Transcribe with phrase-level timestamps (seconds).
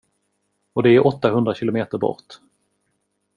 [0.73, 2.39] Och det är åttahundra km bort.